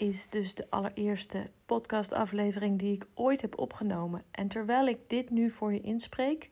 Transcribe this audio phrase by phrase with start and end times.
[0.00, 4.22] is dus de allereerste podcastaflevering die ik ooit heb opgenomen.
[4.30, 6.50] En terwijl ik dit nu voor je inspreek,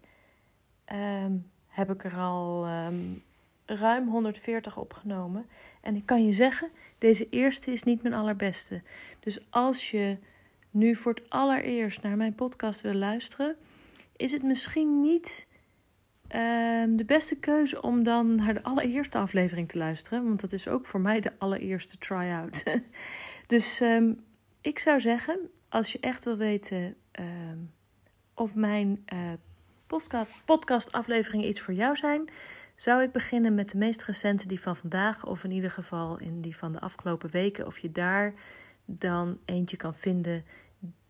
[0.84, 1.33] ehm,
[1.66, 3.15] heb ik er al ehm,
[3.65, 5.47] ruim 140 opgenomen.
[5.80, 8.83] En ik kan je zeggen, deze eerste is niet mijn allerbeste.
[9.20, 10.19] Dus als je
[10.70, 13.56] nu voor het allereerst naar mijn podcast wil luisteren,
[14.17, 15.48] is het misschien niet
[16.28, 20.25] Ehm, de beste keuze om dan naar de allereerste aflevering te luisteren.
[20.25, 22.65] Want dat is ook voor mij de allereerste try-out.
[23.48, 24.12] dus ehm,
[24.61, 27.59] ik zou zeggen, als je echt wil weten ehm,
[28.34, 29.33] of mijn uh,
[30.45, 32.28] podcast afleveringen iets voor jou zijn,
[32.75, 36.41] zou ik beginnen met de meest recente, die van vandaag, of in ieder geval in
[36.41, 37.67] die van de afgelopen weken.
[37.67, 38.34] Of je daar
[38.84, 40.45] dan eentje kan vinden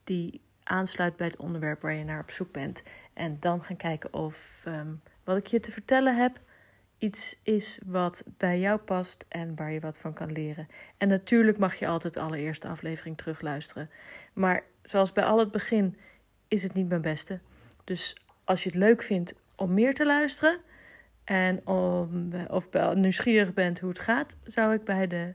[0.05, 2.83] die aansluit bij het onderwerp waar je naar op zoek bent.
[3.13, 6.41] En dan gaan kijken of ehm, wat ik je te vertellen heb
[6.99, 10.69] iets is wat bij jou past en waar je wat van kan leren.
[10.97, 13.91] En natuurlijk mag je altijd de allereerste aflevering terugluisteren.
[14.33, 15.97] Maar zoals bij al het begin
[16.49, 17.41] is het niet mijn beste.
[17.85, 20.61] Dus als je het leuk vindt om meer te luisteren
[21.25, 25.35] en om, of nieuwsgierig bent hoe het gaat, zou ik bij de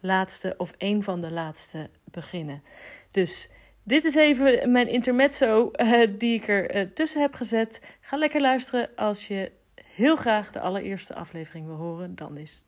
[0.00, 2.62] laatste of een van de laatste beginnen.
[3.10, 3.50] Dus
[3.82, 7.96] dit is even mijn intermezzo uh, die ik er uh, tussen heb gezet.
[8.00, 9.52] Ga lekker luisteren als je
[9.96, 12.14] heel graag de allereerste aflevering wil horen.
[12.14, 12.62] Dan is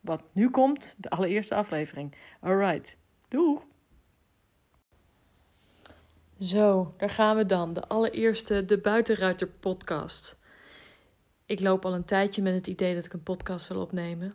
[0.00, 2.14] wat nu komt de allereerste aflevering.
[2.40, 3.62] Alright, doeg!
[6.38, 7.72] Zo, daar gaan we dan.
[7.72, 10.40] De allereerste De Buitenruiter podcast.
[11.46, 14.34] Ik loop al een tijdje met het idee dat ik een podcast wil opnemen.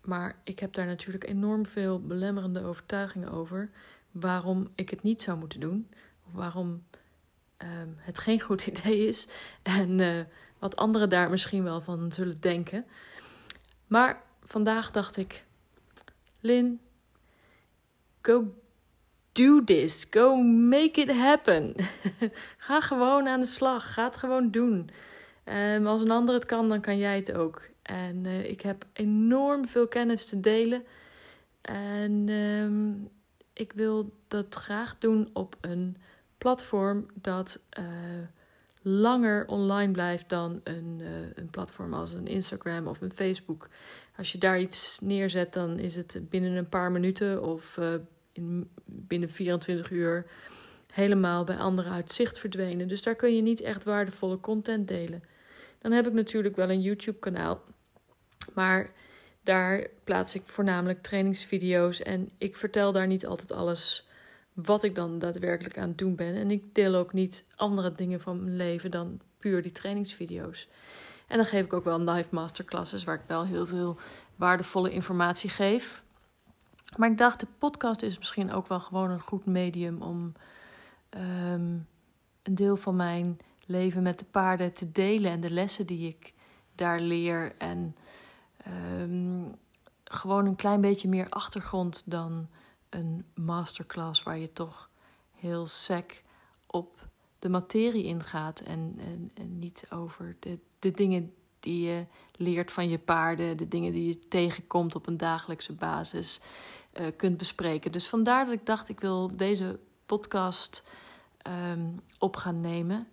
[0.00, 3.70] Maar ik heb daar natuurlijk enorm veel belemmerende overtuigingen over
[4.10, 5.90] waarom ik het niet zou moeten doen.
[6.32, 6.84] Waarom
[7.58, 9.28] um, het geen goed idee is.
[9.62, 10.20] En uh,
[10.58, 12.84] wat anderen daar misschien wel van zullen denken.
[13.86, 15.44] Maar vandaag dacht ik:
[16.40, 16.80] Lin,
[18.22, 18.54] go
[19.32, 20.06] do this.
[20.10, 21.74] Go make it happen.
[22.56, 23.92] Ga gewoon aan de slag.
[23.92, 24.90] Ga het gewoon doen.
[25.44, 27.68] Um, als een ander het kan, dan kan jij het ook.
[27.82, 30.84] En uh, ik heb enorm veel kennis te delen.
[31.60, 33.08] En um,
[33.52, 35.96] ik wil dat graag doen op een
[36.38, 37.84] platform dat uh,
[38.88, 43.68] langer online blijft dan een, uh, een platform als een Instagram of een Facebook.
[44.16, 47.94] Als je daar iets neerzet, dan is het binnen een paar minuten of uh,
[48.32, 50.26] in, binnen 24 uur
[50.92, 52.88] helemaal bij anderen uit zicht verdwenen.
[52.88, 55.22] Dus daar kun je niet echt waardevolle content delen.
[55.78, 57.62] Dan heb ik natuurlijk wel een YouTube-kanaal.
[58.54, 58.90] Maar
[59.42, 64.08] daar plaats ik voornamelijk trainingsvideo's en ik vertel daar niet altijd alles
[64.56, 66.34] wat ik dan daadwerkelijk aan het doen ben.
[66.34, 70.68] En ik deel ook niet andere dingen van mijn leven dan puur die trainingsvideo's.
[71.26, 73.96] En dan geef ik ook wel live masterclasses waar ik wel heel veel
[74.36, 76.02] waardevolle informatie geef.
[76.96, 80.32] Maar ik dacht, de podcast is misschien ook wel gewoon een goed medium om
[81.10, 81.86] um,
[82.42, 86.32] een deel van mijn leven met de paarden te delen en de lessen die ik
[86.74, 87.54] daar leer.
[87.58, 87.96] En
[89.00, 89.54] um,
[90.04, 92.48] gewoon een klein beetje meer achtergrond dan
[92.90, 94.90] een masterclass waar je toch
[95.34, 96.22] heel sec
[96.66, 97.08] op
[97.38, 102.88] de materie ingaat en, en, en niet over de, de dingen die je leert van
[102.88, 106.40] je paarden, de dingen die je tegenkomt op een dagelijkse basis
[107.00, 107.92] uh, kunt bespreken.
[107.92, 110.84] Dus vandaar dat ik dacht, ik wil deze podcast
[111.70, 113.08] um, op gaan nemen.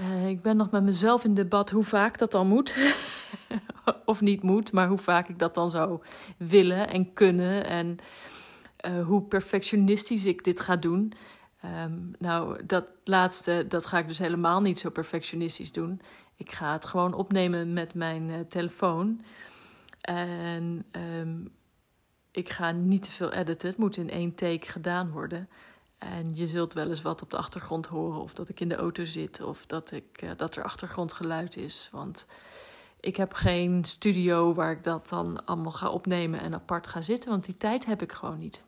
[0.00, 2.74] Uh, ik ben nog met mezelf in debat hoe vaak dat dan moet.
[4.04, 6.00] of niet moet, maar hoe vaak ik dat dan zou
[6.36, 7.64] willen en kunnen.
[7.64, 7.98] En
[8.86, 11.12] uh, hoe perfectionistisch ik dit ga doen.
[11.84, 16.00] Um, nou, dat laatste, dat ga ik dus helemaal niet zo perfectionistisch doen.
[16.36, 19.20] Ik ga het gewoon opnemen met mijn uh, telefoon.
[20.00, 20.84] En
[21.20, 21.48] um,
[22.30, 23.68] ik ga niet te veel editen.
[23.68, 25.48] Het moet in één take gedaan worden.
[25.98, 28.20] En je zult wel eens wat op de achtergrond horen.
[28.20, 29.40] Of dat ik in de auto zit.
[29.40, 31.88] Of dat, ik, uh, dat er achtergrondgeluid is.
[31.92, 32.26] Want
[33.00, 37.30] ik heb geen studio waar ik dat dan allemaal ga opnemen en apart ga zitten.
[37.30, 38.66] Want die tijd heb ik gewoon niet.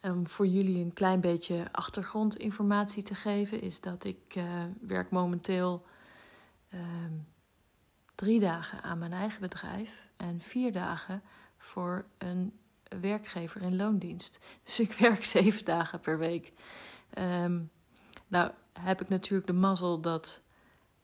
[0.00, 4.44] En om voor jullie een klein beetje achtergrondinformatie te geven, is dat ik uh,
[4.80, 5.84] werk momenteel
[6.74, 6.80] uh,
[8.14, 11.22] drie dagen aan mijn eigen bedrijf en vier dagen
[11.58, 12.52] voor een
[13.00, 14.38] werkgever in loondienst.
[14.64, 16.52] Dus ik werk zeven dagen per week.
[17.18, 17.70] Um,
[18.26, 20.42] nou, heb ik natuurlijk de mazzel dat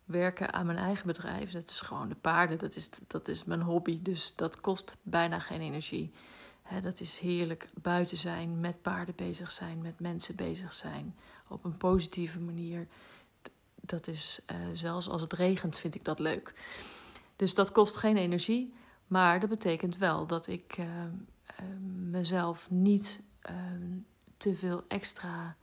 [0.06, 3.62] werken aan mijn eigen bedrijf, dat is gewoon de paarden, dat is, dat is mijn
[3.62, 4.02] hobby.
[4.02, 6.12] Dus dat kost bijna geen energie.
[6.82, 11.16] dat is heerlijk buiten zijn, met paarden bezig zijn, met mensen bezig zijn,
[11.48, 12.86] op een positieve manier.
[13.80, 16.54] Dat is uh, zelfs als het regent, vind ik dat leuk.
[17.36, 18.74] Dus dat kost geen energie,
[19.06, 21.06] maar dat betekent wel dat ik uh, uh,
[22.10, 23.98] mezelf niet ehm,
[24.36, 25.56] te veel extra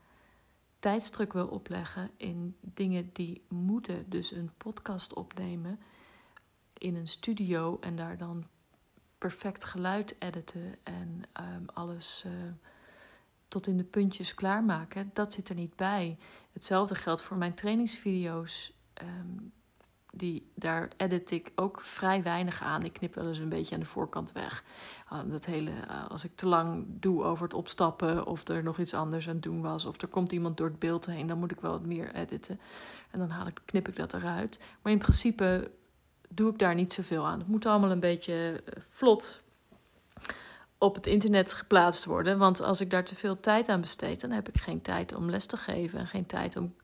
[0.84, 4.10] tijdsdruk wil opleggen in dingen die moeten.
[4.10, 5.80] Dus een podcast opnemen
[6.78, 8.46] in een studio en daar dan
[9.18, 12.32] perfect geluid editen en um, alles uh,
[13.48, 15.10] tot in de puntjes klaarmaken.
[15.14, 16.18] Dat zit er niet bij.
[16.54, 18.74] Hetzelfde geldt voor mijn trainingsvideo's.
[19.02, 19.52] Um,
[20.16, 22.84] die, daar edit ik ook vrij weinig aan.
[22.84, 24.64] Ik knip wel eens een beetje aan de voorkant weg.
[25.14, 28.80] Uh, dat hele, uh, als ik te lang doe over het opstappen, of er nog
[28.80, 31.40] iets anders aan het doen was, of er komt iemand door het beeld heen, dan
[31.40, 32.60] moet ik wel wat meer editen.
[33.12, 34.60] En dan haal ik, knip ik dat eruit.
[34.82, 35.72] Maar in principe
[36.30, 37.40] doe ik daar niet zoveel aan.
[37.40, 39.44] Het moet allemaal een beetje uh, vlot
[40.78, 42.38] op het internet geplaatst worden.
[42.38, 45.30] Want als ik daar te veel tijd aan besteed, dan heb ik geen tijd om
[45.30, 46.76] les te geven en geen tijd om.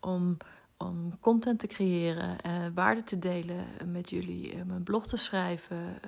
[0.00, 0.36] om
[0.82, 6.00] om content te creëren, uh, waarde te delen met jullie, uh, mijn blog te schrijven.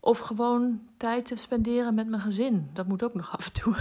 [0.00, 2.70] Of gewoon tijd te spenderen met mijn gezin.
[2.72, 3.76] Dat moet ook nog af en toe.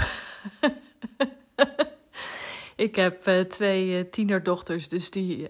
[2.85, 5.49] ik heb twee tienerdochters, dus die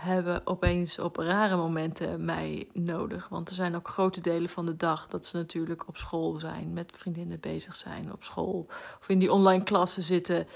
[0.00, 3.28] hebben opeens op rare momenten mij nodig.
[3.28, 6.72] Want er zijn ook grote delen van de dag dat ze natuurlijk op school zijn,
[6.72, 8.66] met vriendinnen bezig zijn, op school
[9.00, 10.46] of in die online klassen zitten.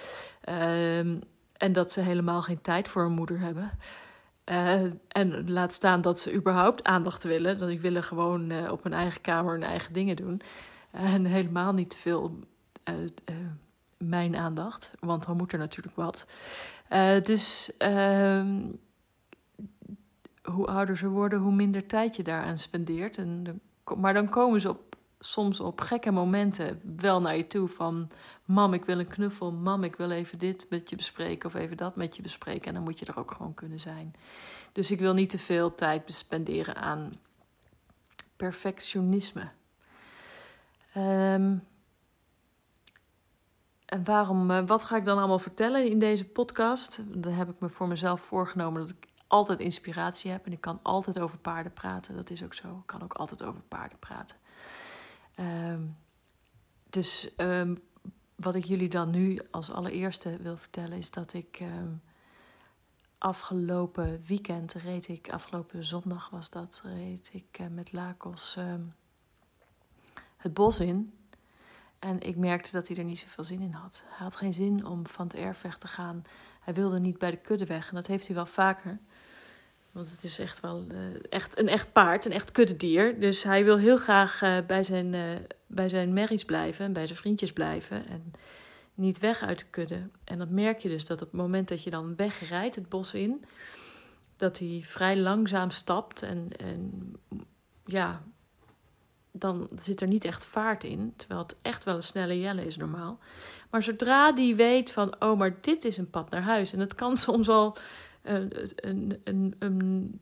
[0.40, 1.19] Ehm,
[1.62, 3.70] en dat ze helemaal geen tijd voor een moeder hebben.
[4.44, 7.59] Uh, en laat staan dat ze überhaupt aandacht willen.
[7.59, 10.41] Dat die willen gewoon uh, op hun eigen kamer hun eigen dingen doen.
[10.91, 12.38] En helemaal niet veel
[12.85, 12.94] uh,
[13.97, 14.93] mijn aandacht.
[15.00, 16.26] Want dan moet er natuurlijk wat.
[17.23, 18.61] dus ehm,
[20.43, 23.19] hoe ouder ze worden, hoe minder tijd je daaraan spendeert.
[23.19, 23.61] En
[23.97, 24.91] maar dan komen ze op
[25.24, 28.10] soms op gekke momenten wel naar je toe van...
[28.44, 31.48] mam, ik wil een knuffel, mam, ik wil even dit met je bespreken...
[31.48, 32.69] of even dat met je bespreken.
[32.69, 34.14] En dan moet je er ook gewoon kunnen zijn.
[34.72, 37.12] Dus ik wil niet te veel tijd spenderen aan
[38.36, 39.48] perfectionisme.
[40.96, 41.66] Um,
[43.92, 47.00] en waarom, uh, wat ga ik dan allemaal vertellen in deze podcast?
[47.22, 50.46] Dan heb ik me voor mezelf voorgenomen dat ik altijd inspiratie heb.
[50.46, 52.16] En ik kan altijd over paarden praten.
[52.16, 52.68] Dat is ook zo.
[52.68, 54.36] Ik kan ook altijd over paarden praten.
[55.42, 55.96] Um,
[56.90, 57.82] dus um,
[58.34, 62.02] wat ik jullie dan nu als allereerste wil vertellen is dat ik um,
[63.18, 68.56] afgelopen weekend reed ik, afgelopen zondag was dat, reed ik uh, met Lakos
[70.36, 71.14] het bos in.
[71.98, 74.04] En ik merkte dat hij er niet zoveel zin in had.
[74.06, 76.22] Hij had geen zin om van het erf weg te gaan.
[76.60, 77.88] Hij wilde niet bij de kudde weg.
[77.88, 78.98] En dat heeft hij wel vaker.
[79.92, 80.98] Want het is echt wel uh,
[81.28, 83.20] echt een echt paard, een echt kuddedier.
[83.20, 85.22] Dus hij wil heel graag uh, bij, zijn, uh,
[85.66, 88.08] bij zijn merries blijven en bij zijn vriendjes blijven.
[88.08, 88.32] En
[88.94, 90.08] niet weg uit de kudde.
[90.24, 93.14] En dat merk je dus dat op het moment dat je dan wegrijdt het bos
[93.14, 93.44] in,
[94.36, 96.22] dat hij vrij langzaam stapt.
[96.22, 97.12] En, en
[97.84, 98.22] ja,
[99.32, 101.12] dan zit er niet echt vaart in.
[101.16, 103.18] Terwijl het echt wel een snelle jelle is normaal.
[103.70, 106.72] Maar zodra die weet van, oh, maar dit is een pad naar huis.
[106.72, 107.76] En dat kan soms al
[108.23, 110.21] een, een, een,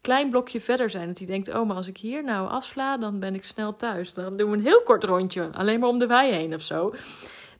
[0.00, 1.08] klein blokje verder zijn.
[1.08, 4.12] Dat hij denkt, oh, maar als ik hier nou afsla, dan ben ik snel thuis.
[4.12, 6.94] Dan doen we een heel kort rondje, alleen maar om de wei heen of zo.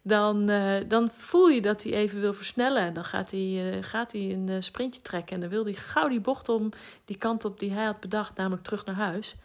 [0.03, 2.83] Dan, uh, dan voel je dat hij even wil versnellen.
[2.83, 5.35] En dan gaat hij, uh, gaat hij een uh, sprintje trekken.
[5.35, 6.69] En dan wil hij gauw die bocht om
[7.05, 9.37] die kant op die hij had bedacht, namelijk terug naar huis.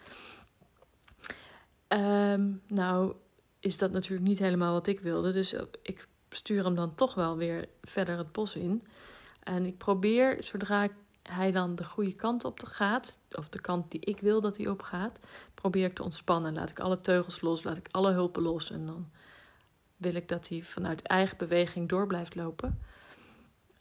[1.88, 3.14] Um, nou,
[3.60, 5.32] is dat natuurlijk niet helemaal wat ik wilde.
[5.32, 8.84] Dus ik stuur hem dan toch wel weer verder het bos in.
[9.46, 10.88] En ik probeer, zodra
[11.24, 14.68] hij dan de goede kant op gaat, of de kant die ik wil dat hij
[14.68, 15.20] op gaat,
[15.54, 16.54] probeer ik te ontspannen.
[16.54, 18.72] Laat ik alle teugels los, laat ik alle hulpen los.
[18.72, 19.10] En dan
[19.98, 22.80] wil ik dat hij vanuit eigen beweging door blijft lopen.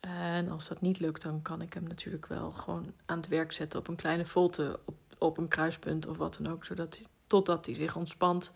[0.01, 3.53] En als dat niet lukt, dan kan ik hem natuurlijk wel gewoon aan het werk
[3.53, 6.65] zetten op een kleine volte, op, op een kruispunt of wat dan ook.
[6.65, 8.53] Zodat hij, totdat hij zich ontspant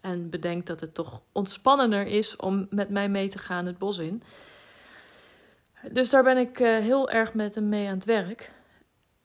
[0.00, 3.98] en bedenkt dat het toch ontspannender is om met mij mee te gaan het bos
[3.98, 4.22] in.
[5.92, 8.50] Dus daar ben ik uh, heel erg met hem mee aan het werk.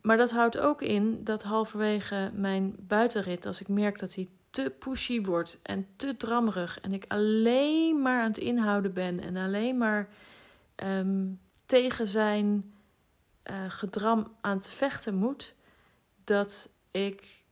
[0.01, 4.73] Maar dat houdt ook in dat halverwege mijn buitenrit, als ik merk dat hij te
[4.79, 9.77] pushy wordt en te drammerig en ik alleen maar aan het inhouden ben en alleen
[9.77, 10.09] maar
[10.83, 12.73] um, tegen zijn
[13.51, 15.55] uh, gedram aan het vechten moet,
[16.23, 17.43] dat ik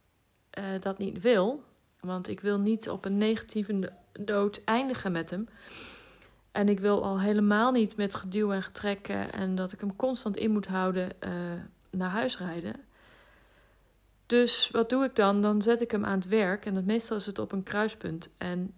[0.59, 1.63] uh, dat niet wil.
[1.99, 5.47] Want ik wil niet op een negatieve dood eindigen met hem.
[6.61, 10.37] En ik wil al helemaal niet met geduw en getrekken en dat ik hem constant
[10.37, 11.31] in moet houden uh,
[11.89, 12.75] naar huis rijden.
[14.25, 15.41] Dus wat doe ik dan?
[15.41, 18.29] Dan zet ik hem aan het werk en meestal is het op een kruispunt.
[18.37, 18.73] En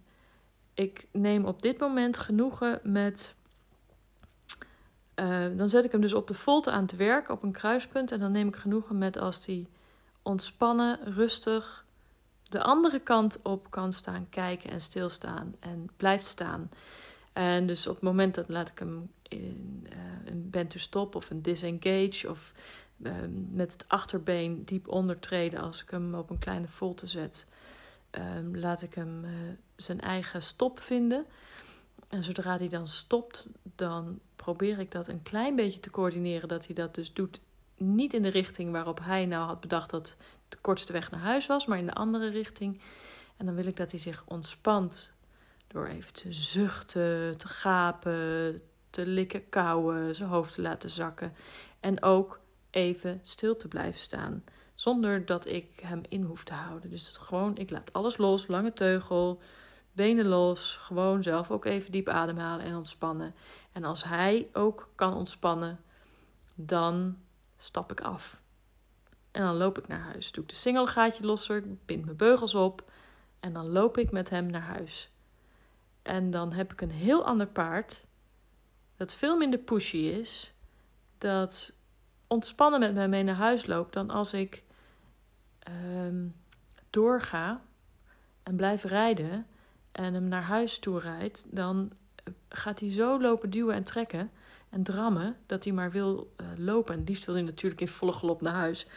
[0.73, 3.35] ik neem op dit moment genoegen met.
[5.15, 8.11] Uh, dan zet ik hem dus op de volte aan het werk op een kruispunt.
[8.11, 9.67] En dan neem ik genoegen met als hij
[10.21, 11.85] ontspannen, rustig
[12.49, 16.69] de andere kant op kan staan kijken en stilstaan en blijft staan.
[17.33, 21.15] En dus op het moment dat laat ik hem in uh, een bend to stop
[21.15, 22.53] of een disengage of
[23.03, 27.47] Ehm, met het achterbeen diep ondertreden als ik hem op een kleine volte zet.
[28.11, 29.31] Um, laat ik hem uh,
[29.75, 31.25] zijn eigen stop vinden.
[32.07, 36.47] En zodra hij dan stopt, dan probeer ik dat een klein beetje te coördineren.
[36.47, 37.39] Dat hij dat dus doet
[37.77, 40.15] niet in de richting waarop hij nou had bedacht dat
[40.49, 42.81] de kortste weg naar huis was, maar in de andere richting.
[43.37, 45.13] En dan wil ik dat hij zich ontspant
[45.73, 51.33] door even te zuchten, te gapen, te likken, kauwen, zijn hoofd te laten zakken.
[51.79, 52.39] En ook
[52.69, 54.43] even stil te blijven staan.
[54.75, 56.89] Zonder dat ik hem in hoef te houden.
[56.89, 59.41] Dus gewoon, ik laat alles los, lange teugel,
[59.91, 60.77] benen los.
[60.77, 63.35] Gewoon zelf ook even diep ademhalen en ontspannen.
[63.71, 65.79] En als hij ook kan ontspannen,
[66.55, 67.17] dan
[67.57, 68.41] stap ik af.
[69.31, 70.31] En dan loop ik naar huis.
[70.31, 72.91] Doe ik de singelgaatje losser, bind mijn beugels op.
[73.39, 75.12] En dan loop ik met hem naar huis.
[76.03, 78.05] En dan heb ik een heel ander paard.
[78.95, 80.53] Dat veel minder pushy is.
[81.17, 81.73] Dat
[82.27, 84.63] ontspannen met mij mee naar huis loop dan als ik
[85.95, 86.35] um,
[86.89, 87.61] doorga
[88.43, 89.47] en blijf rijden
[89.91, 91.91] en hem naar huis toe rijdt, dan
[92.49, 94.31] gaat hij zo lopen duwen en trekken
[94.69, 96.95] en drammen dat hij maar wil uh, lopen.
[96.95, 98.87] En liefst wil hij natuurlijk in volle galop naar huis.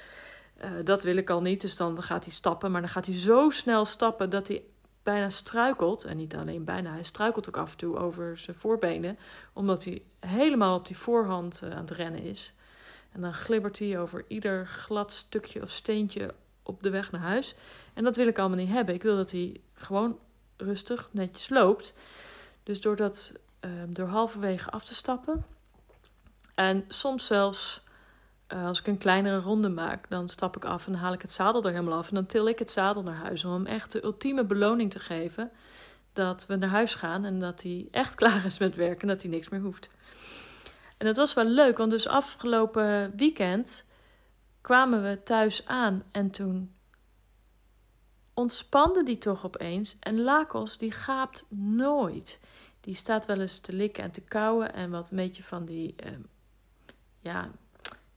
[0.64, 2.70] Uh, dat wil ik al niet, dus dan gaat hij stappen.
[2.70, 4.62] Maar dan gaat hij zo snel stappen dat hij
[5.06, 6.04] bijna struikelt.
[6.04, 9.18] En niet alleen bijna, hij struikelt ook af en toe over zijn voorbenen.
[9.52, 12.54] Omdat hij helemaal op die voorhand uh, aan het rennen is.
[13.12, 17.54] En dan glibbert hij over ieder glad stukje of steentje op de weg naar huis.
[17.94, 18.94] En dat wil ik allemaal niet hebben.
[18.94, 20.18] Ik wil dat hij gewoon
[20.56, 21.94] rustig, netjes loopt.
[22.62, 25.44] Dus door dat um, door halverwege af te stappen.
[26.54, 27.82] En soms zelfs
[28.52, 31.32] uh, als ik een kleinere ronde maak, dan stap ik af en haal ik het
[31.32, 32.08] zadel er helemaal af.
[32.08, 34.98] En dan til ik het zadel naar huis om hem echt de ultieme beloning te
[34.98, 35.50] geven.
[36.12, 39.22] Dat we naar huis gaan en dat hij echt klaar is met werken en dat
[39.22, 39.90] hij niks meer hoeft.
[40.96, 43.84] En dat was wel leuk, want dus afgelopen weekend
[44.60, 46.74] kwamen we thuis aan en toen
[48.34, 49.96] ontspande die toch opeens.
[50.00, 52.40] En Lakos die gaapt nooit.
[52.80, 55.94] Die staat wel eens te likken en te kauwen en wat een beetje van die,
[56.04, 56.10] uh,
[57.20, 57.48] ja,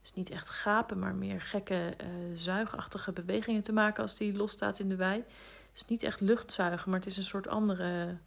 [0.09, 4.79] is niet echt gapen, maar meer gekke uh, zuigachtige bewegingen te maken als die losstaat
[4.79, 5.17] in de wei.
[5.17, 8.17] Het is niet echt luchtzuigen, maar het is een soort andere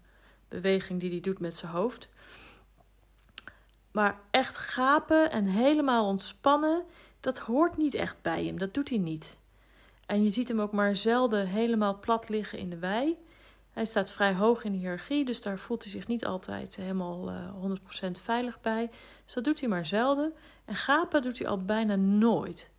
[0.48, 2.10] beweging die hij doet met zijn hoofd.
[3.90, 6.82] Maar echt gapen en helemaal ontspannen,
[7.20, 8.58] dat hoort niet echt bij hem.
[8.58, 9.38] Dat doet hij niet.
[10.06, 13.18] En je ziet hem ook maar zelden helemaal plat liggen in de wei.
[13.72, 17.30] Hij staat vrij hoog in de hiërarchie, dus daar voelt hij zich niet altijd helemaal
[17.30, 18.90] uh, eh, 100% veilig bij.
[19.24, 20.32] Dus dat doet hij maar zelden.
[20.64, 22.70] En gapen doet hij al bijna nooit.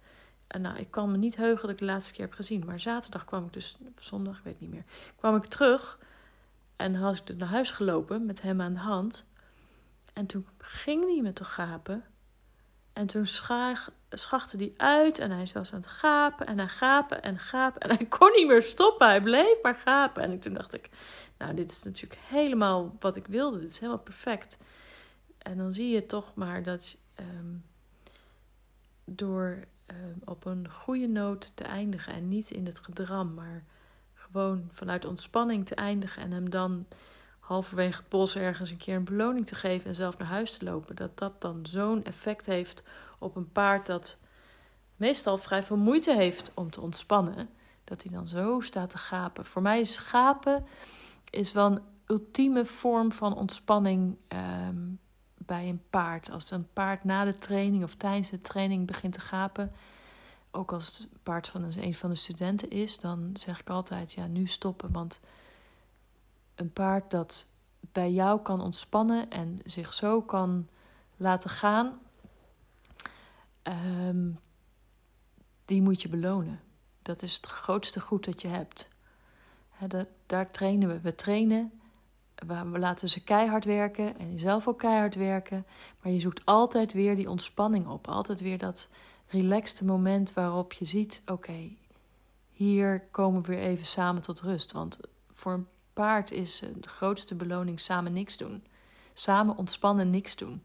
[0.47, 2.65] En nou, ik kan me niet heugen dat ik de laatste keer heb gezien.
[2.65, 4.83] Maar zaterdag kwam ik dus, zondag, ik weet niet meer,
[5.15, 5.99] kwam ik terug.
[6.75, 9.29] En had ik naar huis gelopen met hem aan de hand.
[10.13, 12.03] En toen ging hij me te gapen.
[12.93, 13.25] En toen
[14.09, 17.81] schachtte hij uit en hij was aan het gapen en hij gapen en gapen.
[17.81, 20.23] En hij kon niet meer stoppen, hij bleef maar gapen.
[20.23, 20.89] En toen dacht ik,
[21.37, 23.59] nou dit is natuurlijk helemaal wat ik wilde.
[23.59, 24.57] Dit is helemaal perfect.
[25.37, 27.65] En dan zie je toch maar dat um,
[29.05, 33.63] door um, op een goede noot te eindigen en niet in het gedram, maar
[34.13, 36.85] gewoon vanuit ontspanning te eindigen en hem dan
[37.43, 40.65] halverwege het bos ergens een keer een beloning te geven en zelf naar huis te
[40.65, 40.95] lopen.
[40.95, 42.83] Dat dat dan zo'n effect heeft
[43.19, 44.17] op een paard dat
[44.95, 47.49] meestal vrij veel moeite heeft om te ontspannen.
[47.83, 49.45] Dat hij dan zo staat te gapen.
[49.45, 50.65] Voor mij is gapen
[51.29, 54.81] is wel een ultieme vorm van ontspanning ehm,
[55.37, 56.31] bij een paard.
[56.31, 59.71] Als een paard na de training of tijdens de training begint te gapen.
[60.51, 64.27] Ook als het paard van een van de studenten is, dan zeg ik altijd: ja,
[64.27, 64.91] nu stoppen.
[64.91, 65.19] Want
[66.55, 67.45] een paard dat
[67.79, 70.69] bij jou kan ontspannen en zich zo kan
[71.17, 71.99] laten gaan,
[73.63, 74.39] um,
[75.65, 76.59] die moet je belonen.
[77.01, 78.89] Dat is het grootste goed dat je hebt.
[79.87, 80.99] dat, daar trainen we.
[80.99, 81.71] We trainen,
[82.35, 85.65] we, we laten ze keihard werken en jezelf ook keihard werken.
[86.01, 88.07] Maar je zoekt altijd weer die ontspanning op.
[88.07, 88.89] Altijd weer dat
[89.27, 91.75] relaxte moment waarop je ziet: oké,
[92.51, 94.71] hier komen we weer even samen tot rust.
[94.71, 94.99] Want
[95.31, 98.65] voor een paard is de grootste beloning samen niks doen.
[99.13, 100.63] Samen ontspannen niks doen.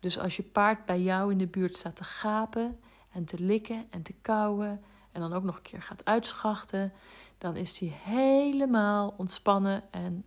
[0.00, 2.80] Dus als je paard bij jou in de buurt staat te gapen
[3.12, 6.92] en te likken en te kauwen en dan ook nog een keer gaat uitschachten,
[7.38, 10.24] dan is hij helemaal ontspannen en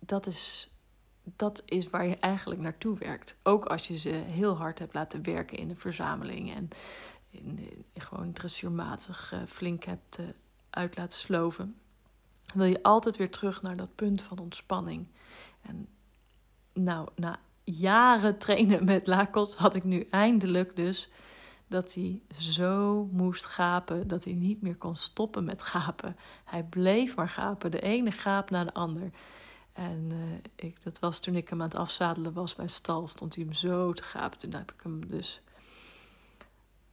[0.00, 0.74] dat is,
[1.22, 3.38] dat is waar je eigenlijk naartoe werkt.
[3.42, 6.68] Ook als je ze heel hard hebt laten werken in een verzameling en
[7.30, 10.26] in, gewoon dressuurmatig uh, flink hebt uh,
[10.70, 11.76] uit laten sloven,
[12.54, 15.06] wil je altijd weer terug naar dat punt van ontspanning.
[15.60, 15.88] En
[16.72, 21.08] nou, na jaren trainen met Lakos had ik nu eindelijk dus
[21.66, 26.16] dat hij zo moest gapen dat hij niet meer kon stoppen met gapen.
[26.44, 29.10] Hij bleef maar gapen, de ene gaap na de ander.
[29.72, 30.18] En uh,
[30.54, 33.52] ik, dat was toen ik hem aan het afzadelen was bij stal, stond hij hem
[33.52, 34.38] zo te gapen.
[34.38, 35.42] Toen heb ik hem dus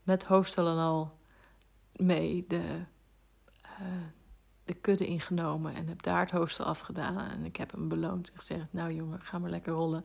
[0.04, 1.18] met hoofdstel en al
[1.96, 2.82] mee de,
[3.64, 4.08] uh,
[4.68, 7.18] de kudde ingenomen en heb daar het hoofdstel afgedaan.
[7.18, 10.04] En ik heb hem beloond en gezegd: Nou jongen, ga maar lekker rollen.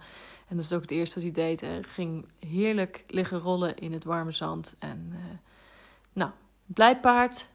[0.48, 1.60] En dat is ook het eerste wat hij deed.
[1.60, 4.76] Hij ging heerlijk liggen rollen in het warme zand.
[4.78, 5.18] En uh,
[6.12, 6.30] nou,
[6.66, 7.48] blij paard,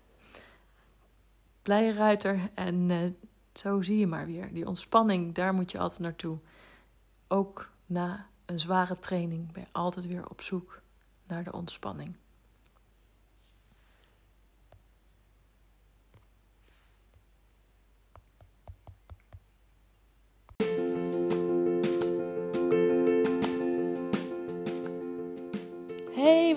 [1.62, 2.50] blije ruiter.
[2.54, 3.12] En uh,
[3.54, 4.54] zo zie je maar weer.
[4.54, 6.38] Die ontspanning, daar moet je altijd naartoe.
[7.28, 10.82] Ook na een zware training ben je altijd weer op zoek
[11.28, 12.16] naar de ontspanning.